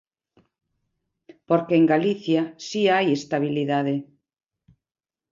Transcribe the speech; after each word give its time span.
Porque 1.47 1.75
en 1.79 1.85
Galicia 1.93 2.41
si 2.67 2.81
hai 2.93 3.07
estabilidade. 3.11 3.95